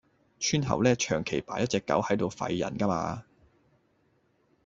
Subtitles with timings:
[0.39, 3.23] 村口呢，長期擺隻狗喺度吠人㗎嘛